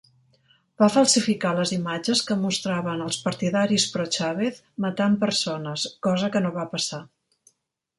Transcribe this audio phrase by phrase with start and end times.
[0.83, 6.71] Van falsificar les imatges que mostraven als partidaris pro-Chavez matant persones, cosa que no va
[6.79, 7.07] passar.